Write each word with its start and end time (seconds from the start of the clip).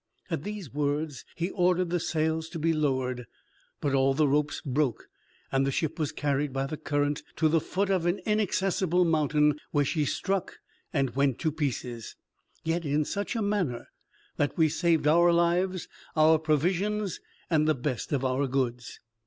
At 0.31 0.41
these 0.43 0.73
words 0.73 1.25
he 1.35 1.51
ordered 1.51 1.91
the 1.91 1.99
sails 1.99 2.49
to 2.49 2.57
be 2.57 2.73
lowered; 2.73 3.27
but 3.81 3.93
all 3.93 4.15
the 4.15 4.27
ropes 4.27 4.59
broke, 4.65 5.07
and 5.51 5.63
the 5.63 5.69
ship 5.71 5.99
was 5.99 6.11
carried 6.11 6.51
by 6.51 6.65
the 6.65 6.75
current 6.75 7.21
to 7.35 7.47
the 7.47 7.61
foot 7.61 7.91
of 7.91 8.07
an 8.07 8.19
inaccessible 8.25 9.05
mountain, 9.05 9.59
where 9.69 9.85
she 9.85 10.05
struck 10.05 10.57
and 10.91 11.15
went 11.15 11.37
to 11.37 11.51
pieces; 11.51 12.15
yet 12.63 12.83
in 12.83 13.05
such 13.05 13.35
a 13.35 13.43
manner 13.43 13.89
that 14.37 14.57
we 14.57 14.69
saved 14.69 15.05
our 15.05 15.31
lives, 15.31 15.87
our 16.15 16.39
provisions, 16.39 17.19
and 17.51 17.67
the 17.67 17.75
best 17.75 18.11
of 18.11 18.25
our 18.25 18.47
goods. 18.47 18.99